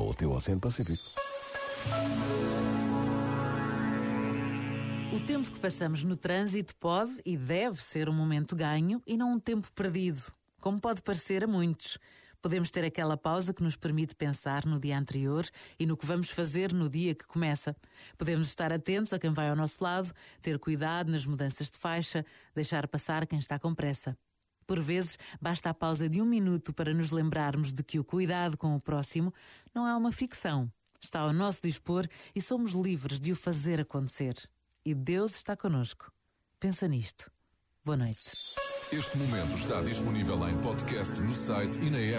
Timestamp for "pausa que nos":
13.18-13.76